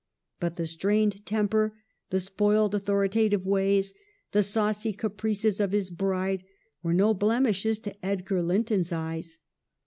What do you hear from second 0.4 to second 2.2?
the strained temper, the